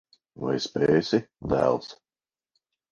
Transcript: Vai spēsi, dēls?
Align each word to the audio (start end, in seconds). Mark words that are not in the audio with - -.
Vai 0.45 0.53
spēsi, 0.65 1.21
dēls? 1.55 1.95